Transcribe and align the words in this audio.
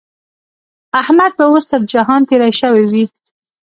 احمد 1.01 1.31
به 1.37 1.43
اوس 1.49 1.65
تر 1.71 1.81
جهان 1.93 2.21
تېری 2.29 2.51
شوی 2.59 2.85
وي. 2.91 3.05